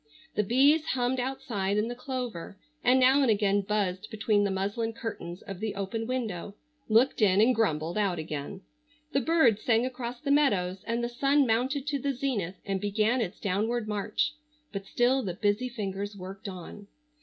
The 0.33 0.41
bees 0.41 0.83
hummed 0.95 1.19
outside 1.19 1.77
in 1.77 1.87
the 1.87 1.93
clover, 1.93 2.57
and 2.83 2.99
now 2.99 3.21
and 3.21 3.29
again 3.29 3.61
buzzed 3.61 4.09
between 4.09 4.43
the 4.43 4.49
muslin 4.49 4.93
curtains 4.93 5.43
of 5.43 5.59
the 5.59 5.75
open 5.75 6.07
window, 6.07 6.55
looked 6.89 7.21
in 7.21 7.39
and 7.39 7.53
grumbled 7.53 7.99
out 7.99 8.17
again. 8.17 8.61
The 9.11 9.21
birds 9.21 9.61
sang 9.61 9.85
across 9.85 10.19
the 10.19 10.31
meadows 10.31 10.83
and 10.87 11.03
the 11.03 11.07
sun 11.07 11.45
mounted 11.45 11.85
to 11.85 11.99
the 11.99 12.13
zenith 12.15 12.55
and 12.65 12.81
began 12.81 13.21
its 13.21 13.39
downward 13.39 13.87
march, 13.87 14.33
but 14.73 14.87
still 14.87 15.21
the 15.21 15.35
busy 15.35 15.69
fingers 15.69 16.17
worked 16.17 16.49
on. 16.49 16.87